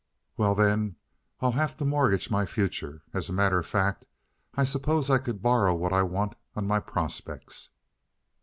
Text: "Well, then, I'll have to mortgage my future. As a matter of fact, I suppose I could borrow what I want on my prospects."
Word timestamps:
"Well, 0.35 0.55
then, 0.55 0.95
I'll 1.41 1.51
have 1.51 1.77
to 1.77 1.85
mortgage 1.85 2.31
my 2.31 2.47
future. 2.47 3.03
As 3.13 3.29
a 3.29 3.33
matter 3.33 3.59
of 3.59 3.67
fact, 3.67 4.03
I 4.55 4.63
suppose 4.63 5.11
I 5.11 5.19
could 5.19 5.43
borrow 5.43 5.75
what 5.75 5.93
I 5.93 6.01
want 6.01 6.33
on 6.55 6.65
my 6.65 6.79
prospects." 6.79 7.69